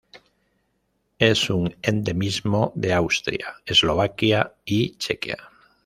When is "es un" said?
1.19-1.75